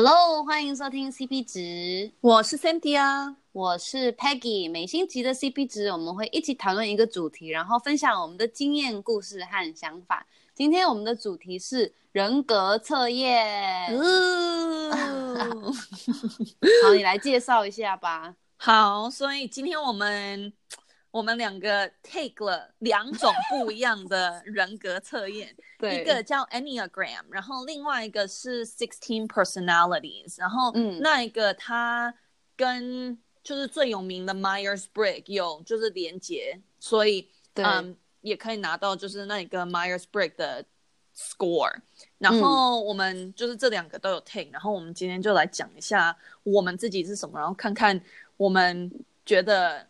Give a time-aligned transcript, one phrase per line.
[0.00, 4.70] Hello，欢迎收听 CP 值，我是 Cynthia，我是 Peggy。
[4.70, 10.24] 每星期的 CP 值，我们会一起讨论一个主题，然后分享我们的经验、故事和想法。
[10.54, 13.92] 今天我们的主题是人格测验。
[13.98, 14.92] 哦、
[16.84, 18.36] 好，你来介绍一下吧。
[18.56, 20.52] 好，所以今天我们。
[21.10, 32.12] 我们两个 take 了两种不一样的人格测验， 对，一个叫 Enneagram，然后另外一个是 Sixteen Personalities，然后那一个它
[32.54, 40.64] 跟就是最有名的 Myers-Briggs 有就是连接，所以嗯也可以拿到就是那一个 Myers-Briggs 的
[41.16, 41.74] score，
[42.18, 47.98] 然后我们就是这两个都有 take，然后我们今天就来讲一下我们自己是什么，然后看看
[48.36, 48.92] 我们
[49.24, 49.87] 觉得。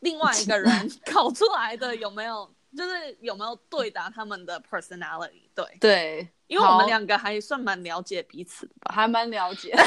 [0.00, 0.70] 另外一个人
[1.10, 5.48] 考出来的有没有，就是有没有对答他们的 personality？
[5.54, 9.74] 对对，因为我们两个还算蛮了解彼此的吧，还蛮了解。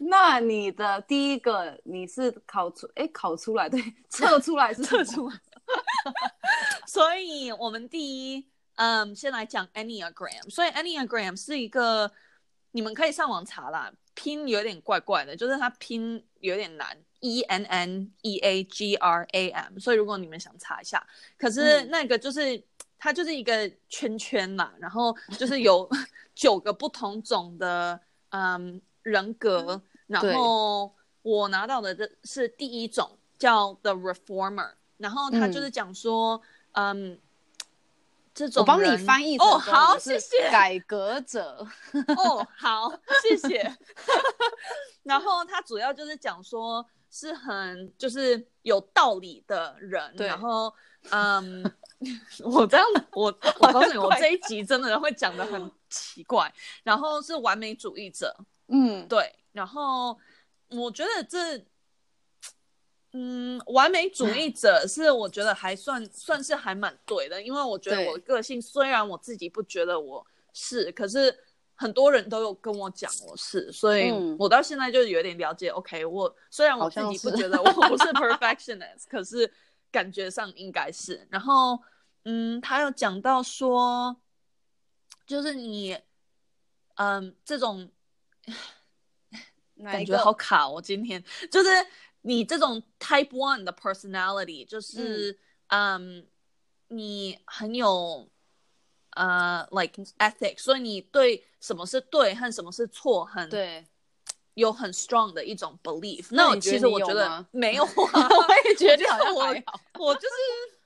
[0.00, 5.40] 那你的第一个你是考出，哎，考出来对， 测出来是测出来。
[6.86, 10.48] 所以我们第一，嗯，先来讲 Enneagram。
[10.50, 12.10] 所以 Enneagram 是一个，
[12.70, 13.92] 你们可以上网查啦。
[14.14, 19.78] 拼有点怪怪的，就是它拼有点难，E N N E A G R A M。
[19.78, 22.62] 所以如果你们想查一下，可是那个就是、嗯、
[22.98, 25.88] 它就是一个圈圈嘛，然后就是有
[26.34, 36.40] 九个不同种的嗯人格，然后我拿到的这是第一种叫 The Reformer，然后他就是讲说
[36.72, 37.12] 嗯。
[37.12, 37.18] 嗯
[38.34, 40.48] 这种我帮你翻译哦，好，谢谢。
[40.48, 41.66] 改革者
[42.16, 42.88] 哦，好，
[43.20, 43.76] 谢谢。
[45.08, 50.14] 然后他主要就是讲说，是很就是有道理的人。
[50.16, 50.26] 对。
[50.26, 50.72] 然后，
[51.10, 51.64] 嗯，
[52.44, 53.24] 我这样，我
[53.60, 56.52] 我告诉你，我这一集真的会讲的很奇怪。
[56.82, 58.36] 然后是完美主义者，
[58.68, 59.34] 嗯，对。
[59.52, 60.18] 然后
[60.68, 61.64] 我觉得这。
[63.14, 71.34] 嗯，完美主义者 是我觉得还算算是还蛮对的，因为我觉得我的个性虽然我自己不觉得我是，可是
[71.78, 75.70] 很多人都有跟我讲我是，所以我到现在就有点了解。
[75.70, 79.50] 嗯、OK，我虽然我自己不觉得我不是 perfectionist，可是
[79.90, 81.26] 感觉上应该是。
[81.30, 81.80] 然后，
[82.24, 84.16] 嗯，他有讲到说，
[85.26, 85.96] 就是你，
[86.96, 87.88] 嗯，这种
[89.84, 90.66] 感觉好卡。
[90.68, 91.70] 哦今天就是。
[92.22, 95.38] 你这种 Type One 的 personality 就是，
[95.68, 96.26] 嗯，um,
[96.88, 98.28] 你很有，
[99.18, 103.84] 呃、uh,，like ethics，所以你对什么是对和什么是错很对，
[104.54, 106.28] 有很 strong 的一种 belief。
[106.30, 107.88] 那我其实我觉得没有啊，
[108.30, 109.46] 我也觉得好像我
[109.98, 110.78] 我就是。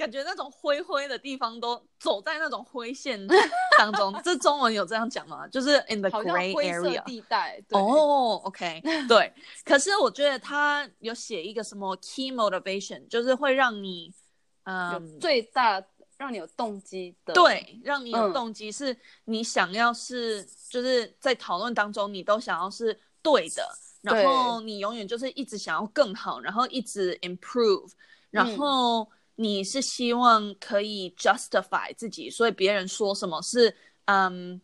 [0.00, 3.20] 感觉那种灰灰的地方都走在那种灰线
[3.76, 5.46] 当中，这中文有这样讲吗？
[5.52, 7.62] 就是 in the gray area 地带。
[7.72, 9.30] 哦、oh,，OK， 对。
[9.62, 14.10] 可是我觉得他有写一个什么 key motivation，就是会让你，
[14.62, 15.84] 嗯，有最大
[16.20, 23.66] 让你有动机的，对，让你有动机是你想要是、嗯、就是在讨论当中你都想要是对的，
[24.02, 27.90] 然后你永远就是一直想要更好，然后一直 improve，
[28.30, 29.04] 然后。
[29.04, 34.60] 嗯你是希望可以 justify 自己，所以别人说什么是嗯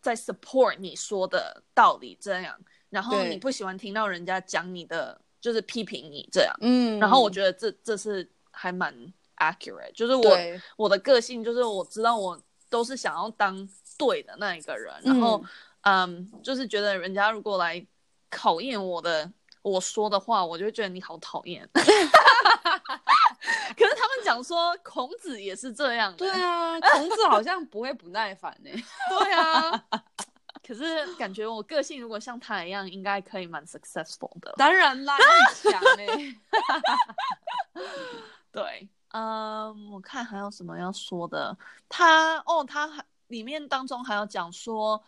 [0.00, 2.56] 在 support 你说的道理这样，
[2.90, 8.94] 然后你不喜欢听到人家讲你的就是批评你这样，嗯，然后我觉得这这是还蛮
[9.40, 10.36] accurate，就是我
[10.76, 13.68] 我的个性就是我知道我都是想要当
[13.98, 15.44] 对的那一个人，然后
[15.82, 17.84] 嗯就是觉得人家如果来
[18.30, 19.28] 考验我的
[19.62, 21.68] 我说的话，我就会觉得你好讨厌。
[23.76, 26.18] 可是他们讲说孔子也是这样的。
[26.18, 28.70] 对啊， 孔子好像不会不耐烦呢。
[29.08, 29.84] 对啊，
[30.66, 34.52] 可是感觉我个性如果像他一样，应该可以蛮 successful 的。
[34.56, 36.02] 当然啦，很强呢。
[38.52, 41.56] 对，嗯，我看还有什么要说的。
[41.88, 45.02] 他哦，他还里面当中还有讲说，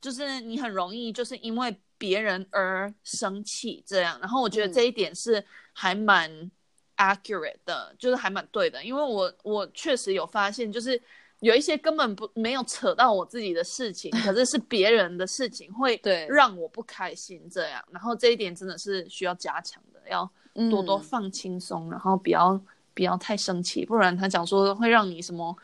[0.00, 4.18] 就是你很容易就是因为别人而生气这样。
[4.20, 6.50] 然后我觉得这一点是还蛮。
[6.98, 10.98] accurate 的，就是还蛮对的，因为我我确实有发现，就是
[11.40, 20.26] 有一些根本不没有扯到我自己的事情，可是是别人的事情会 让我不开心这样，然后这一点真的是需要加强的，要
[20.70, 22.58] 多多放轻松，嗯、然后不要
[22.96, 25.54] 不要太生气，不然他讲说会让你什么，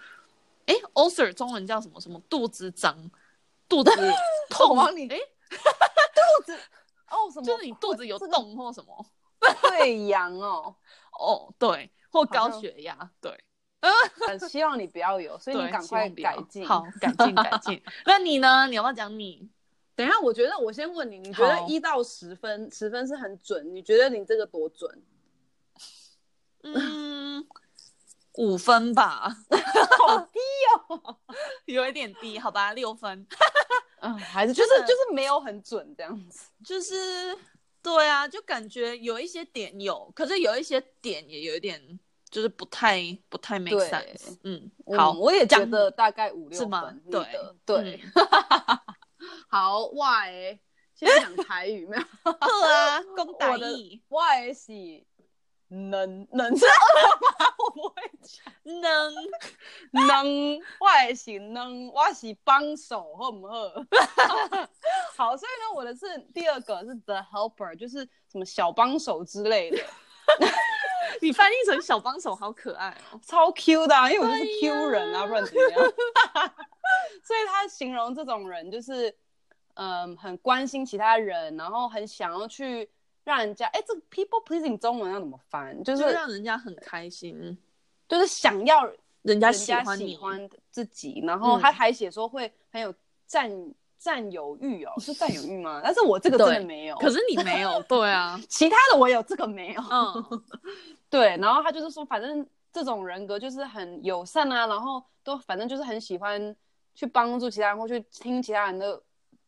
[0.67, 2.95] 哎，ulcer 中文叫什么什么肚子长，
[3.67, 3.91] 肚子
[4.51, 4.95] 痛哎，
[5.49, 6.55] 肚子
[7.09, 9.07] 哦什么， 就是你肚子有洞或什么。
[9.63, 10.77] 对，痒哦，
[11.19, 13.33] 哦，对，或高血压，对，
[14.29, 16.65] 很希望你不要有，所以你赶快改进。
[16.69, 17.83] 好，改进改进。
[18.05, 18.67] 那你呢？
[18.69, 19.49] 你要不要讲你？
[19.97, 25.03] 等一下，我觉得我先问你，你觉得一到十分，十分是很准，你觉得你这个多准？
[26.63, 27.47] 嗯，
[28.35, 29.29] 五分吧，
[29.99, 30.39] 好低
[30.89, 31.19] 哦，
[31.67, 33.27] 有一点低，好吧，六分。
[34.01, 37.39] 嗯，还是就是就是没有很准这样子，就是
[37.83, 44.37] 对啊，就感觉有一些点有，可是有一些点也有一点就是不太不太 make sense。
[44.43, 47.03] 嗯，好，我也觉得大概五六分？
[47.11, 47.27] 对
[47.65, 48.01] 对。
[49.47, 50.59] 好，我诶，
[50.95, 52.03] 现在讲台语没有？
[52.33, 54.03] 对啊，讲台语。
[54.09, 54.73] 我诶是
[55.73, 56.73] 能能知道
[57.41, 57.47] 吗？
[57.59, 59.15] 我不会讲能
[60.07, 63.55] 能，我诶是能，我是帮手，好不好？
[65.17, 69.79] 好，所以呢，我的是第二个是 the helper，就是什么小帮手之类的。
[71.21, 75.81] 你翻译成小帮手，好可爱哦， 超 Q 的，因为我就是 Q 人啊，不然怎么样？
[77.23, 79.09] 所以他形容这种人就是，
[79.75, 82.91] 嗯、呃，很关心其他人，然后很想要去
[83.25, 85.83] 让人家，哎，这个 people pleasing 中文要怎么翻？
[85.83, 87.57] 就是让人家很开心，
[88.09, 88.91] 就是想要
[89.23, 92.93] 人家喜欢喜欢自己，然后他还写说会很有
[93.27, 93.51] 占
[93.99, 95.81] 占有欲哦，是占有欲吗？
[95.85, 100.43] 但是我这个真的没有，可是你没有， 对啊，其他的我有，这个没有，嗯，
[101.11, 106.55] 对，然后他就是说，反正这种人格就是很友善啊，然后都反正就是很喜欢。
[106.95, 109.03] 去帮助其他人，或去听其他人的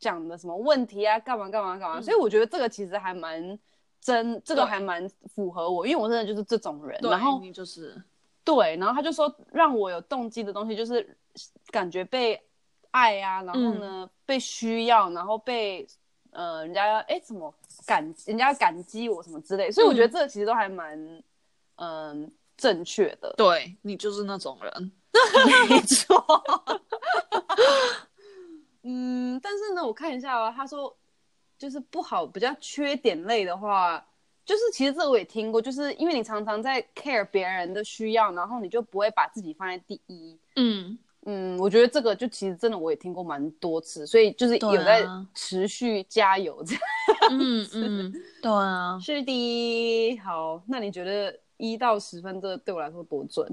[0.05, 1.99] 讲的什么问题啊，干嘛干嘛干嘛。
[1.99, 3.59] 嗯、所以我觉得这个其实还蛮
[4.03, 7.01] 真，这个还蛮符合我，因为我真的就是这种人。
[7.03, 7.97] 然后就是
[8.45, 11.17] 对，然后他就说让我有动机的东西，就是
[11.71, 12.39] 感觉被
[12.91, 15.87] 爱啊，然后呢、嗯、被需要，然后被
[16.33, 17.55] 呃人家哎怎么
[17.87, 19.73] 感人家感激我什么之类。
[19.73, 20.99] 所以我觉得这个其实都还蛮
[21.77, 22.29] 嗯、呃、
[22.59, 23.33] 正确的。
[23.39, 24.93] 对，你就是那种人。
[25.71, 26.23] 没错，
[28.84, 30.94] 嗯，但是呢，我看一下啊，他说
[31.58, 34.04] 就是不好，比较缺点类的话，
[34.44, 40.38] 就是其实这我也听过，就是因为你常常在 care 别人的需要，然后你就不会把自己放在第一。
[40.56, 46.82] 嗯嗯，我觉得这个就其实真的我也听过蛮多次，所以就是有在持续加油这样。
[47.31, 50.16] 嗯嗯，对啊，是的。
[50.19, 53.50] 好，那你觉得一到十分，这对我来说多准？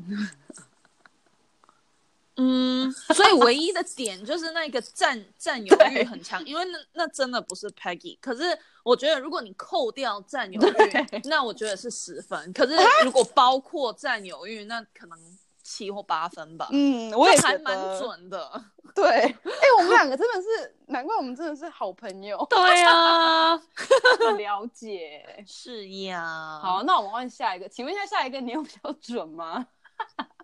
[2.43, 8.17] 嗯， 所以唯一的点就是那个占占有欲很强，因为那那真的不是 Peggy。
[8.19, 12.51] 可是我觉得如果你扣掉占有欲，那我觉得是十分。
[12.51, 15.17] 可是如果包括占有欲，那可能
[15.61, 16.67] 七或八分吧。
[16.71, 18.63] 嗯，我也还蛮准的。
[18.95, 22.43] 对， 哎、欸，我们两个真的是，难怪我们真的是好朋友。
[22.49, 23.61] 对呀、啊，
[24.25, 25.45] 很了解。
[25.45, 26.59] 是呀。
[26.61, 29.67] 好，那我们换下一个，请问一下，下一个你有比较准吗？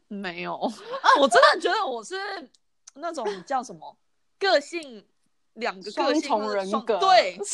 [0.08, 0.54] 没有，
[1.20, 2.16] 我真的觉得我是
[2.96, 3.98] 那种叫什么
[4.40, 5.06] 个性
[5.54, 7.38] 两个个性双重人格，对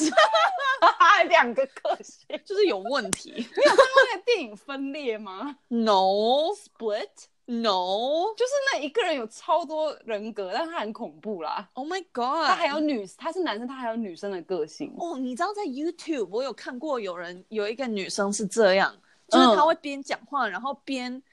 [1.30, 3.32] 两个个性就是有问题。
[3.36, 7.08] 你有看过那个电影《分裂》吗？No，Split，No，
[8.36, 11.70] 就是那一个人有超多人格，但他很恐怖啦。
[11.74, 14.94] Oh my god，他还有女，他是男生，他还有女生的个性。
[15.00, 18.96] 哦，你知道在 YouTube 我有看过有人有一个女生是这样，
[19.30, 21.24] 就是她会边讲话，然后边。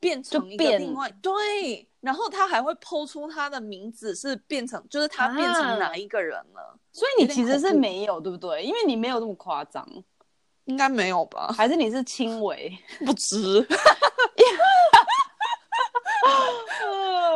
[0.00, 6.60] 变成一个另外对，然后他还会 po 出他的名字是变成，就是他变成哪一个人了。
[6.60, 8.62] 啊、所以你其实是没有，对不对？
[8.62, 9.86] 因为你没有那么夸张，
[10.64, 11.52] 应该没有吧？
[11.56, 13.66] 还是你是轻微 不知？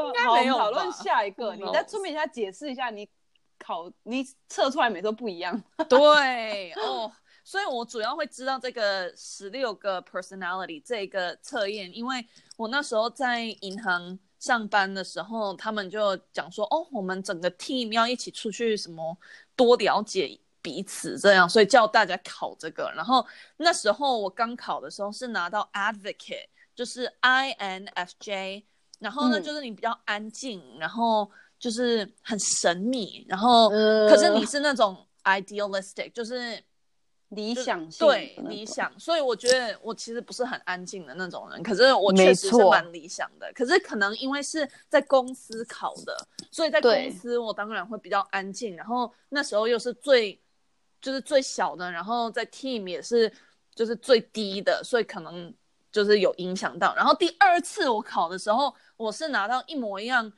[0.05, 0.57] 应该没有。
[0.59, 3.09] 讨论下一个，你再顺便一下解释一下，你
[3.59, 5.61] 考你测出来每次都不一样。
[5.89, 7.11] 对哦。
[7.53, 19.15] 所以我主要会知道这个十六个 personality 这个测验，因为我那时候在银行上班的时候，他们就讲说，哦，我们整个 team 要一起出去，什么
[19.55, 22.91] 多了解彼此这样，所以叫大家考这个。
[22.97, 23.23] 然后
[23.59, 28.63] 那时候我刚考的时候是拿到 advocate，就是 INFJ，
[28.99, 36.65] 然后呢、嗯、就是你比较安静，然后就是很神秘，然后、呃、可是你是那种 idealistic，就是。
[37.35, 43.51] 理想性对理想，所以我觉得我其实不是很安静的那种人，可是我确实是蛮理想的。
[43.55, 46.15] 可是可能因为是在公司考的，
[46.51, 48.77] 所以在公司我当然会比较安静。
[48.77, 50.39] 然后那时候又是最
[51.01, 53.33] 就是最小的，然后在 team 也是
[53.75, 55.53] 就是最低的，所以可能
[55.91, 56.95] 就是有影响到。
[56.95, 60.31] 然后第二次我考的时候，我是拿到一模一样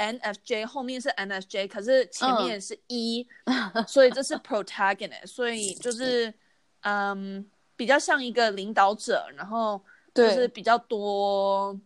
[0.00, 6.32] NFJ，后面是 NFJ，可是前面是 E，嗯， 所以这是 protagonist，所以就是。
[6.82, 7.44] 嗯，
[7.76, 9.78] 比较像一个领导者，然后
[10.14, 11.78] 就是比较多，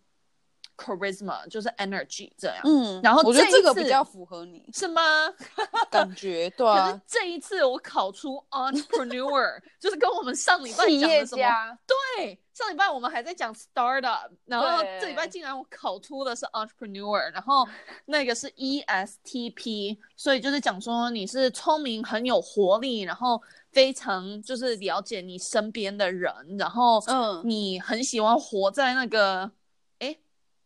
[0.76, 2.58] charisma，就是 energy 这样。
[2.64, 5.02] 嗯，然后我觉得这个比较符合你， 是吗？
[5.90, 6.90] 感觉对啊。
[6.90, 11.78] 可是这一次我考出 entrepreneur， 就是跟我们上礼拜讲的什么？
[12.16, 17.66] 对，上礼拜我们还在讲 startup，然后这礼拜竟然我考出的是 entrepreneur，然后
[18.06, 23.40] 那个是 ESTP，所以就是讲说你是聪明、很有活力，然后
[23.72, 29.50] 非常就是了解你身边的人，然后嗯，你很喜欢活在那个。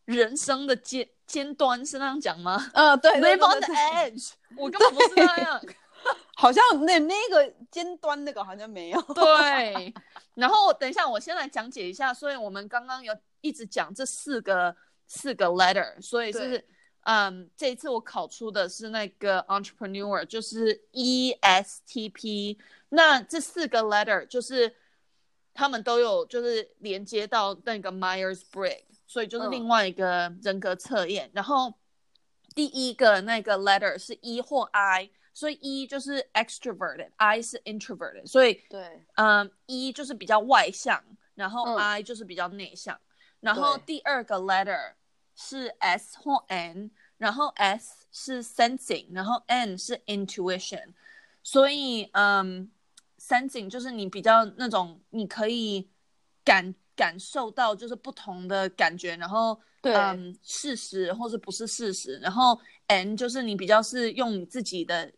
[0.09, 2.71] 人生的尖尖端是那样讲吗？
[2.73, 5.63] 呃，对，live on the edge，我根本不是那样，
[6.35, 9.03] 好像那那个尖端那个好像没有。
[9.15, 9.93] 对，
[10.35, 12.15] 然后等一下，我先来讲解一下。
[12.15, 14.75] 所以我们刚刚有一直讲这四个
[15.07, 16.65] 四个 letter，所以是
[17.03, 22.57] 嗯，这一次我考出的是那个 entrepreneur，就是 ESTP。
[22.89, 24.75] 那这四个 letter 就是
[25.53, 28.88] 他们都有就是连接到那个 Myers-Briggs。
[29.09, 31.73] 所以就是另外一个人格测验，嗯、然后
[32.55, 41.03] 第一个那个 letter 是 E 或 I，所以 E 就是 extroverted，I 是 introverted，所以对，嗯，E 就是比较外向，
[41.35, 43.01] 然后 I 就是比较内向，嗯、
[43.41, 44.93] 然后第二个 letter
[45.35, 50.93] 是 S 或 N，然后 S 是 sensing，然后 N 是 intuition，
[51.43, 52.71] 所以嗯
[53.19, 55.89] ，sensing 就是你比较那种你可以
[56.45, 56.75] 感。
[56.99, 65.13] 感受到就是不同的感觉，然后对，嗯，事实或者不是事实，然后 N 就是你比较是用你自己的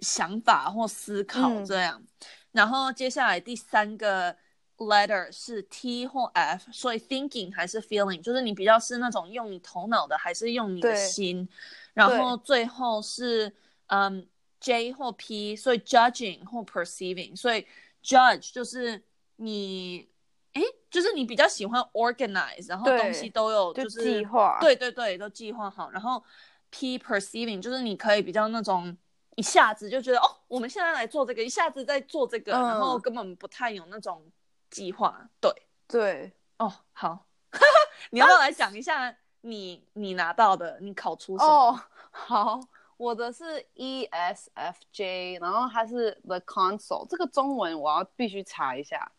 [0.00, 4.36] 想法或思考这样，嗯、然后接下来第三个
[4.76, 11.48] letter 是 T 或 F，所以 thinking 还是 feeling，就是你比较是那种用你头脑的，还是用你的心，
[11.94, 13.50] 然后最后是
[13.86, 14.28] 嗯
[14.60, 17.66] J 或 P，所以 judging 或 perceiving，所以
[18.04, 19.02] judge 就是
[19.36, 20.11] 你。
[20.52, 25.90] 哎，就是你比较喜欢 organize，然后东西都有就是计划，对对对，都计划好。
[25.90, 26.22] 然后
[26.70, 28.96] P perceiving 就是你可以比较那种
[29.36, 34.22] 一下子就觉得哦，我们现在来做这个，一下子在做这个，嗯、然后根本不太有那种
[34.70, 35.26] 计划。
[35.40, 35.50] 对
[35.88, 37.26] 对，哦，好，
[38.10, 41.50] 你要不要来讲一下你、啊、你拿到的，你考出什么？
[41.50, 41.80] 哦，
[42.12, 42.60] 好，
[42.98, 49.10] 我的是 ESFJ，然后它是 The Console，这个中文我要必须查一下。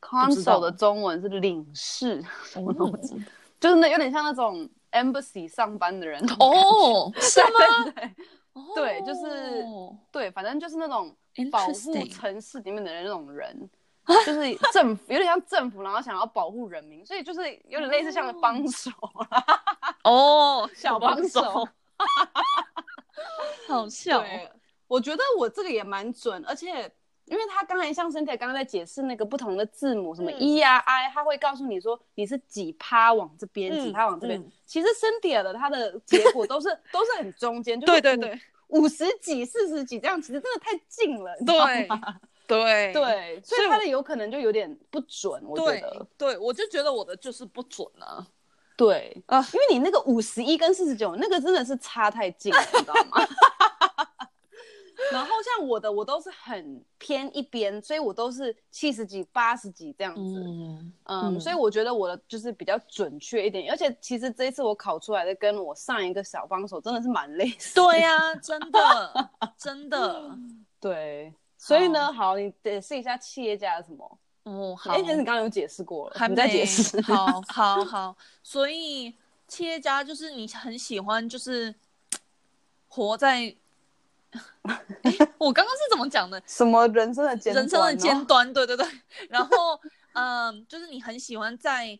[0.00, 3.16] Consul 的中文是领事，什么东西？
[3.58, 6.22] 就是那有点像那种 embassy 上班的人。
[6.38, 7.92] 哦，是吗？
[8.74, 9.64] 对，就是
[10.12, 11.16] 对，反正就是那种
[11.50, 13.68] 保护城市里面的人那种人，
[14.24, 18.90] 就是政府有点像政府，然后想要保护人民，所以就是有点类似像帮手
[20.04, 21.68] 哦， 小帮手，
[23.66, 24.22] 好笑。
[24.86, 26.90] 我觉得我这个也蛮准，而且。
[27.26, 34.42] 因为他刚才像 Cynthia 刚刚在解释那个不同的字母，什么 E 啊 I，他会告诉你说你是几趴往这边，几趴往这边。
[34.64, 42.16] 其实 Cynthia 的他的结果都是都是很中间， 就是对对对，五十几、四十几这样，其实真的太近了，你知道吗？
[42.46, 46.06] 对对，所以他的有可能就有点不准，我觉得。
[46.16, 48.24] 对，我就觉得我的就是不准啊。
[48.76, 53.26] 对啊，因为你那个五十一跟四十九，那个真的是差太近了，你知道吗？
[55.12, 60.20] 然后像我的，我都是很偏一边，所以我都是七十几、八十几这样子。
[60.22, 63.70] 嗯，嗯，所以我觉得我的就是比较准确一点。
[63.70, 67.74] 而且其实这一次我考出来的，跟我上一个小帮手真的是蛮类似。
[67.74, 70.38] 对呀、 啊，真的，真的，
[70.80, 71.32] 对。
[71.58, 74.18] 所以呢，好，你解释一下企业家是什么？
[74.44, 74.92] 哦，好。
[74.92, 77.00] 哎，其实你刚刚有解释过了，还没在解释。
[77.02, 78.16] 好， 好，好。
[78.42, 79.14] 所以
[79.46, 81.74] 企业家就是你很喜欢，就是
[82.88, 83.54] 活在。
[85.38, 86.42] 我刚刚是怎么讲的？
[86.46, 87.62] 什么人生的尖端？
[87.62, 88.86] 人生的尖端，对对对。
[89.28, 89.80] 然后，
[90.12, 91.98] 嗯，就是你很喜欢在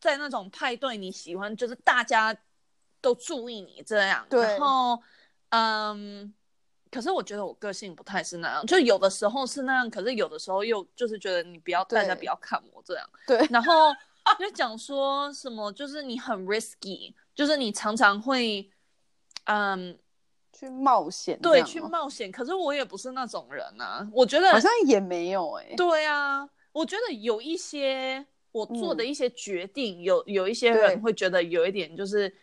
[0.00, 2.36] 在那种派对，你喜欢就是大家
[3.00, 4.26] 都注意你这样。
[4.30, 4.40] 对。
[4.40, 5.02] 然后，
[5.50, 6.32] 嗯，
[6.90, 13.08] 可是我觉得我个性不太是那样，就有的时候是那样，可是有的时候又就是觉得你不要对大家不要看我这样。
[13.26, 13.46] 对。
[13.50, 13.92] 然后
[14.38, 18.70] 就讲说什么，就是你很 risky，就是你常常会，
[19.44, 19.98] 嗯。
[20.58, 22.32] 去冒险，对，去冒险。
[22.32, 25.76] 可是我也不是那种人啊，我觉得好像也没有哎、欸。
[25.76, 32.34] 对啊，我觉得有一些我做的一些决定，嗯、有有一些人会觉得有一点就是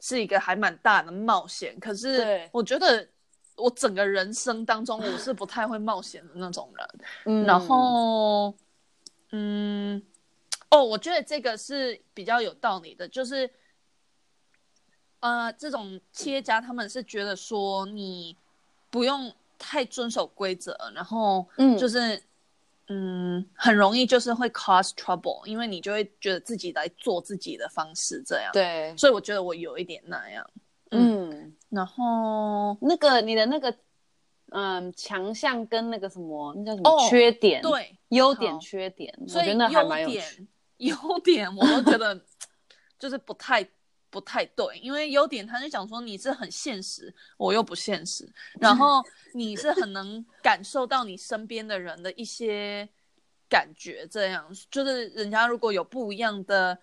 [0.00, 1.78] 是一个还蛮大的冒险。
[1.78, 3.06] 可是我觉得
[3.54, 6.88] 我整个人生当中我是不太会冒险的那种人。
[7.26, 8.52] 嗯，然后
[9.30, 10.02] 嗯，
[10.70, 13.48] 哦，我觉得这个是比较有道理的，就是。
[15.20, 18.36] 呃，这种企业家他们是觉得说你
[18.90, 22.20] 不用太遵守规则，然后嗯，就是
[22.88, 28.50] 嗯，很容易就是会 cause trouble，因为你就会觉得自己来做自己的方式这样。
[28.52, 30.44] 对，所以我觉得我有一点那样。
[30.90, 33.72] 嗯，嗯然后那个你的那个
[34.48, 37.62] 嗯强项跟那个什么那叫什么、哦、缺点？
[37.62, 40.48] 对，优点缺点，所以我觉得那还蛮有趣。
[40.78, 42.18] 优点我都觉得
[42.98, 43.62] 就是不太
[44.10, 48.28] 不太对，因为优点他就讲说你是很现实，我又不现实，
[48.60, 49.02] 然后
[49.32, 52.88] 你是很能感受到你身边的人的一些
[53.48, 56.76] 感觉，这样就是人家如果有不一样的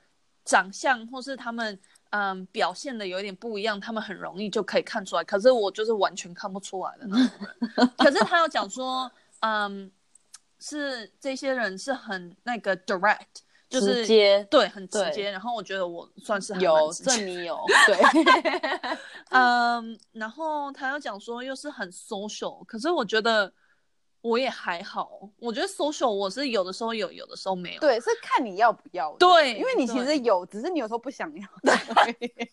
[0.45, 1.77] 长相，或是他们
[2.11, 5.23] 嗯表现的有一点不一样，他们很容易就可以看出来。
[5.23, 7.87] 可是我就是完全看不出来的那种人。
[7.99, 9.91] 可是他要讲说，嗯，
[10.59, 13.43] 是这些人是很那个 direct。
[13.69, 15.29] 就是直接对，很直接。
[15.29, 17.97] 然后我觉得我算是有， 这你有对。
[19.31, 23.51] 嗯，然后他又讲说又是很 social，可是我觉得
[24.21, 25.29] 我也还好。
[25.37, 27.79] 我觉得 social 我是有的时候有，有的时候没有。
[27.81, 29.13] 对，是看你要不要。
[29.17, 31.47] 对，因为你其实有，只是你有时候不想要。
[31.61, 32.49] 对。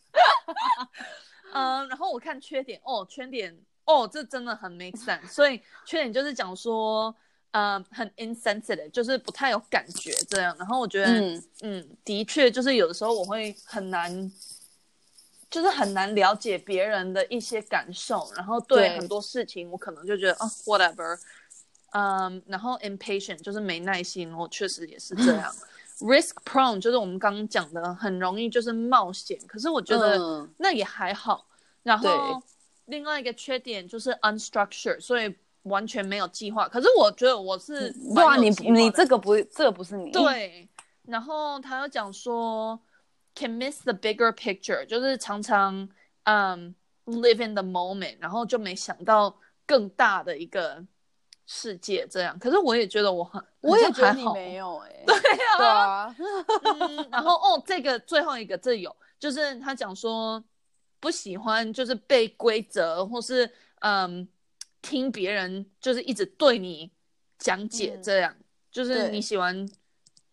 [1.54, 5.28] 嗯，然后我看缺点哦，缺点哦，这真的很 make sense。
[5.28, 7.14] 所以缺点就是讲说。
[7.54, 10.52] 呃，很 insensitive，就是不太有感觉这样。
[10.58, 14.32] 然后我觉得，嗯，嗯，的确，就是有的时候我会很难，
[15.48, 18.28] 就是很难了解别人的一些感受。
[18.34, 21.16] 然后对很多事情，我可能就觉得哦，whatever。
[21.92, 25.54] 嗯，然后 impatient 就是没耐心，我确实也是这样。
[26.00, 29.38] risk prone 就是我们刚刚讲的，很容易就是冒险。
[29.46, 31.46] 可是我觉得那也还好。
[31.48, 32.42] 嗯、然后
[32.86, 35.32] 另外一个缺点就是 unstructured，所以。
[35.64, 40.10] 完全没有计划，可是我觉得我是哇，你你这个不，这个不是你。
[40.10, 40.68] 对，
[41.06, 42.78] 然后他又讲说
[43.34, 45.88] ，can miss the bigger picture，就是常常
[46.24, 46.74] 嗯、
[47.06, 50.84] um, live in the moment，然后就没想到更大的一个
[51.46, 52.38] 世界这样。
[52.38, 56.16] 可是我也觉得我很，我也觉得你没有哎、欸，对啊，对啊。
[56.64, 60.44] 嗯，然后哦，这个最后一个这有，就是他讲说
[61.00, 63.50] 不喜欢就是被规则或是
[63.80, 64.28] 嗯。
[64.84, 66.92] 听别人就是一直对你
[67.38, 69.66] 讲解，这样、嗯、就是你喜欢，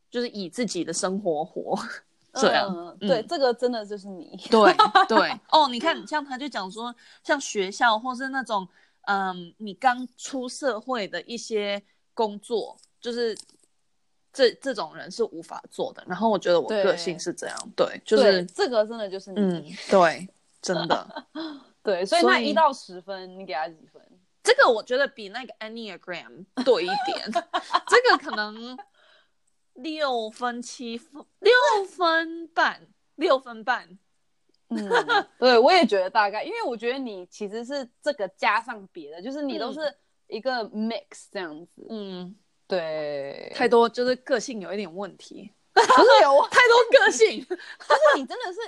[0.10, 1.80] 就是以自己的生活活
[2.36, 2.68] 这样。
[2.70, 4.38] 嗯嗯、对，这个真的就是你。
[4.50, 4.76] 对
[5.08, 8.68] 对 哦，你看，像他就讲说，像学校或是那种，
[9.04, 11.82] 嗯，你刚出社会的一些
[12.14, 13.34] 工作，就是
[14.34, 16.04] 这这种人是无法做的。
[16.06, 19.40] 然后我觉得我个性是这样，对，对就是这个真的就是你。
[19.40, 20.28] 嗯，对，
[20.62, 21.26] 真的。
[21.82, 24.00] 对，所以那一到十分，你给他几分？
[24.44, 27.32] 这个我觉得比那个 Enneagram 多一点，
[27.88, 28.78] 这个可能
[29.74, 31.54] 六分七分六
[31.88, 33.98] 分半六分半，
[34.70, 34.90] 嗯，
[35.38, 39.80] 对，我也觉得大概，因为我觉得你其实是这个加上别的，就是你都是
[40.28, 42.36] 一个 mix 这样子，嗯，
[42.68, 48.60] 对，太多就是个性有一点问题，不是有太多个性， 就是你真的是。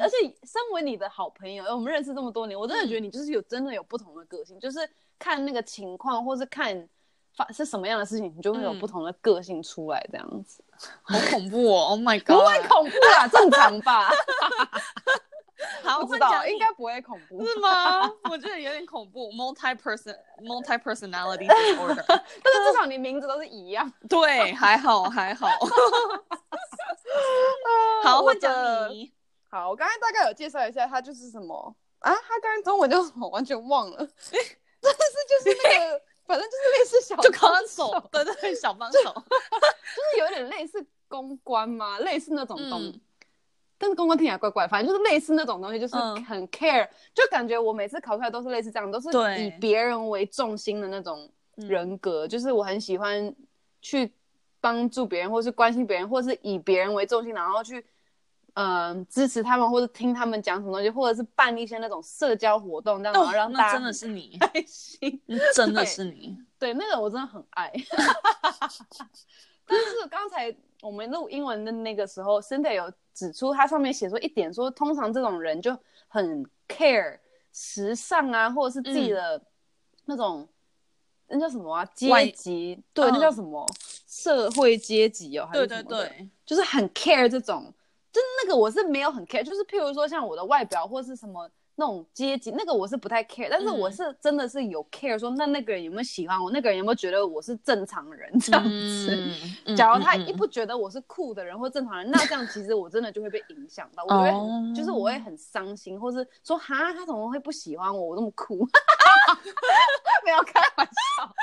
[0.00, 4.78] 而且身为你的好朋友，我们认识这么多年，我真的觉得你就是有真的有不同的个性，嗯、就是
[5.22, 6.88] 看那个情况，或是看
[7.36, 10.64] 发是什么样的事情，你就会有不同的个性出来，这样子。
[11.04, 12.26] 好恐怖哦！Oh my god！
[12.26, 14.10] 不会恐怖啦，正常吧？
[15.84, 18.02] 好，不知道，应该不会恐怖，是吗？
[18.28, 22.04] 我觉得有点恐怖，multi person multi personality disorder。
[22.08, 25.46] 但是至少你名字都是一样，对，还好还好。
[28.02, 28.52] 好，我讲
[28.90, 29.12] 你。
[29.48, 32.12] 好，我刚才大概有介绍一下，他就是什么啊？
[32.12, 33.28] 他刚才中文叫什么？
[33.30, 34.08] 完全忘了。
[34.82, 42.88] 但是就是那个， 反正就是类似小就帮手，对对，小帮手， 就是有点类似公关嘛，类似那种东西。
[42.88, 43.00] 嗯、
[43.78, 45.94] 但是公关听起来怪怪，反正就是类似那种东西，就是
[46.26, 49.08] 很 care，、嗯、就感觉我每次考出来都是类似这样，都是
[49.40, 52.26] 以别人为重心的那种人格。
[52.26, 53.34] 就是我很喜欢
[53.80, 54.12] 去
[54.60, 57.84] 帮助别人，或是关心别人，或是以别人为重心，然后去。
[58.54, 65.22] 嗯、呃，支持他们或者听他们讲什么东西，或者是办一些那种社交活动，这样子让大家、哦、真的是你开心，
[65.54, 67.72] 真的是你，对，对那个我真的很爱。
[69.66, 75.74] 但是刚才我们录英文的那个时候，Cynthia 有指出，它上面写说一点说，通常这种人就
[76.08, 77.18] 很 care
[77.54, 79.40] 时尚啊，或者是自己的
[80.04, 80.46] 那种、
[81.28, 83.66] 嗯、那叫什么啊阶级，对，嗯、那叫什么
[84.06, 87.72] 社会阶级哦，还是什么，对对对，就是很 care 这种。
[88.12, 99.18] 就是那个我是没有很 care，就是譬如说像我的外表或是什么那种阶级，那个我是不太 care，但是我是真的是有 care 说，那那个人有没有喜欢我，那个人有没有觉得我是正常人这样子。
[99.64, 108.58] 嗯、假如他一不觉得我是酷的人或正常人，嗯、那这样其实我真的就会被影响到，我觉得、哦、就是我会很伤心，或是说哈，他怎么会不喜欢我，我那么酷？
[110.24, 111.34] 没有开玩笑。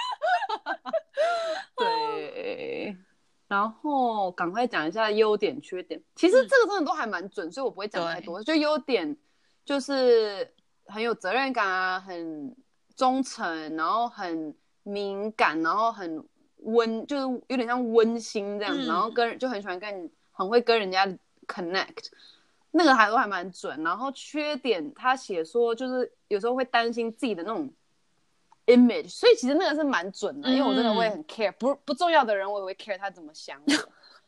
[3.50, 6.02] 对，然后赶快讲一下优点缺点。
[6.16, 8.42] 其实这个真的都还蛮准，所以我不会讲太多。
[8.44, 9.18] 就优点。
[9.66, 10.52] 就是
[10.86, 12.56] 很有责任感啊，很
[12.96, 16.26] 忠诚，然后很敏感，然后很
[16.64, 21.06] 温，就是有点像温馨这样子，嗯、然后跟就很喜欢跟，很会跟人家
[21.46, 22.08] connect，
[22.72, 23.84] 那个还都还蛮准。
[23.84, 27.72] 然后缺点他写说就是有时候会担心自己的那种
[28.70, 33.74] image，所以其实那个是蛮准的，嗯、因为我真的会很 care，不不重要的人我也会 care 他怎么想我。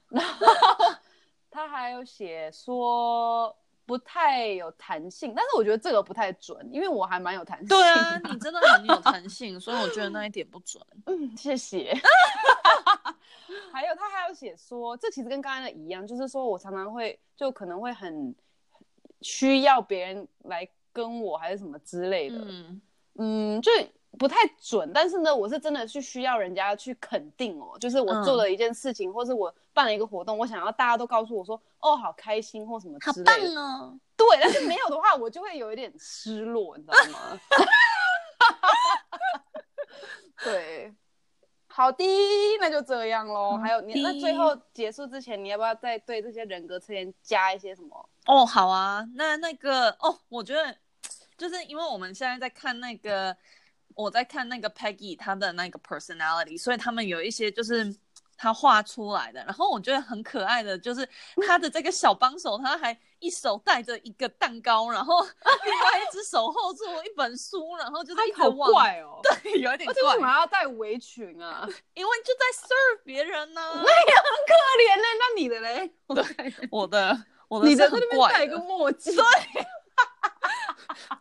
[0.09, 0.45] 然 后
[1.49, 3.55] 他还有写说。
[3.83, 7.67] 不太有弹性，但是我觉得这个不太准，因为我还蛮有弹性。
[7.67, 10.81] 对啊，你真的很有弹性，所以我觉得那一点不准。
[11.07, 11.93] 嗯，谢谢。
[13.73, 18.33] 还有他还有写说，这其实跟刚才的一样，就是说我常常会就可能会很
[19.21, 22.37] 需要别人来跟我，还是什么之类的。
[22.37, 22.81] 嗯
[23.15, 23.69] 嗯，就。
[24.19, 33.31] 不太准，但是呢，我是真的是需要人家去肯定哦，就是我做了一件事情，嗯、或是我办了一个活动，我想要大家都告诉我说，哦，好开心或什么之类的。
[33.31, 33.99] 好棒哦！
[34.17, 37.39] 对，但是没有的话，我就会有一点失落，你知道吗？
[40.43, 40.93] 对，
[41.67, 42.03] 好的，
[42.59, 43.57] 那就这样喽。
[43.57, 48.09] 还有你，那最后结束之前，你要不要再对这些人格测验加一些什么？
[48.25, 50.75] 哦，好啊，那那个哦，我觉得
[51.37, 53.35] 就是因为我们现在在看那个。
[53.95, 57.95] 我在看那个 Peggy 她的那个 personality，所以他们有一些就是
[58.37, 61.07] 他画出来的，然后我觉得很可爱的，就是
[61.47, 65.21] 他的这个小帮手，他还一手带着一个蛋糕，然后
[65.63, 70.03] 另外一只手 hold 住一本书，然后就是好怪哦，对，有一点怪。
[70.03, 71.67] 为什么要戴围裙啊？
[71.93, 73.73] 因为就在 serve 别人呢、啊。
[73.75, 75.03] 那也很可怜呢。
[75.19, 75.93] 那你的嘞？
[76.07, 79.15] 对，我的，我的，你的那边戴一个墨镜。
[79.15, 79.23] 对。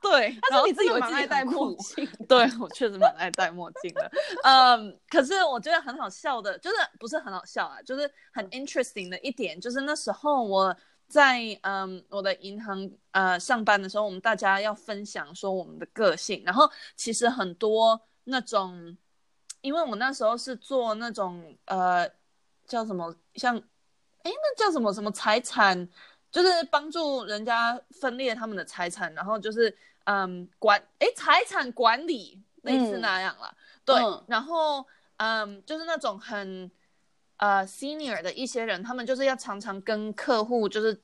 [0.00, 2.08] 对，但是你自己蛮爱戴墨镜。
[2.28, 4.10] 对，我确实蛮爱戴墨镜的。
[4.44, 10.76] 嗯，可是我觉得很好笑的，就是不是很好笑啊，就是很 interesting 的一点，就是那时候我
[11.08, 18.96] 在嗯我的银行呃上班的时候，我们大家要分享说我们的个性，然后其实很多那种，
[19.60, 22.08] 因为我那时候是做那种呃
[22.66, 25.88] 叫什么像，哎那叫什么什么财产。
[26.30, 36.70] 就是帮助人家分裂他们的财产，然后就是嗯管哎财产管理类似那样了，嗯、对，嗯、然后嗯就是那种很
[37.38, 40.96] 呃 senior 的一些人，他们就是要常常跟客户就是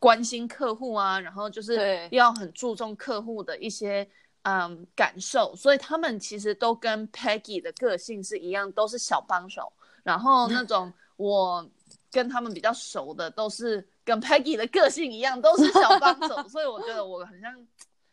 [0.00, 4.08] 关心客户啊，然后就是要很注重客户的一些
[4.42, 11.64] 嗯感受，所以他们其实都跟 Peggy 的个性是一样，都是小帮手，然后那种 我
[12.10, 13.86] 跟他们比较熟的都是。
[14.08, 17.54] 跟 Peggy 的个性一样，都是小帮手， 所以我觉得我很像，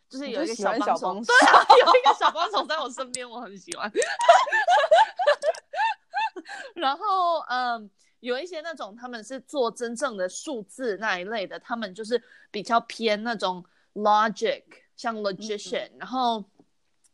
[0.09, 3.89] 就是有一个小帮手，对啊，有一个小帮手在我身边，我很喜欢。
[6.75, 14.63] 然后，嗯，有一些那种他们是做真正的数字那一类的，他们就是比较偏那种 logic，
[14.97, 16.43] 像 logician，嗯，然后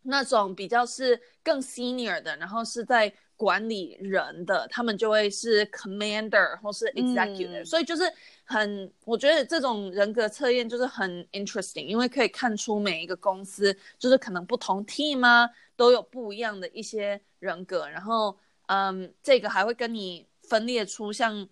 [0.01, 3.13] 那种比较是更 senior 的，然后是在。
[3.41, 8.03] 管理人的，他们就会是 commander 或是 executive，、嗯、所以就是
[8.43, 21.49] 很，我觉得这种人格测验就是很 interesting，因为可以看出每一个公司就是可能不同 team 啊都有不一样的一些人格，然后嗯，这个还会跟你分裂出像。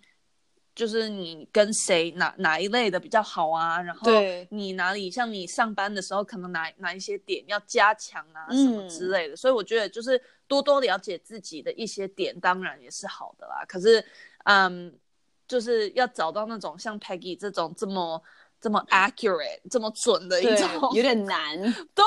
[0.75, 3.81] 就是你跟谁哪哪一类的比较好啊？
[3.81, 4.09] 然后
[4.49, 9.33] 你哪里像你上班的时候，可能哪哪一些点要加强啊，什么之类的。
[9.33, 13.63] 嗯、所以我觉得就是多多了解自己的一些点，当然也是好的啦。
[13.65, 14.03] 可是，
[14.43, 14.93] 嗯，
[15.47, 18.21] 就是要找到那种像 Peggy 这种这么
[18.59, 21.57] 这么 accurate、这么准的一种，有点难。
[21.95, 22.03] 对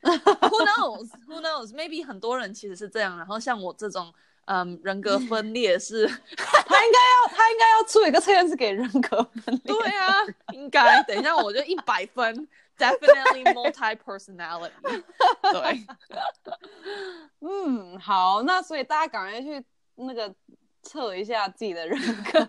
[0.00, 3.18] ，Who knows？Who knows？Maybe 很多人其实是这样。
[3.18, 4.14] 然后像我这种。
[4.46, 9.60] 嗯，人格分裂是， 他应该要，他应该要出一个测验是给人格分裂。
[9.64, 10.16] 对啊，
[10.52, 11.00] 应该。
[11.04, 12.48] 等一下，我就一百分
[12.82, 14.72] ，definitely multi personality。
[15.52, 15.86] 对，
[17.40, 19.64] 嗯，好，那所以大家赶快去
[19.94, 20.34] 那个
[20.82, 22.48] 测一下自己的人格。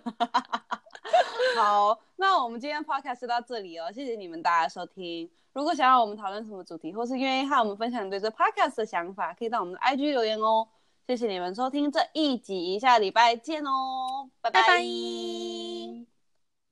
[1.58, 5.30] 好，那我们今天 podcast 就到这里哦，谢谢你们大家收听。
[5.54, 10.68] 如果想要我们讨论什么主题，或是愿意和我们分享对这 podcast 的想法，可以到我们的 IG 留言哦。
[11.06, 14.62] 谢谢你们收听这一集，下礼拜见哦，拜拜。
[14.62, 16.13] 拜拜。